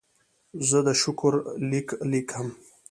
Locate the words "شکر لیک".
1.01-1.87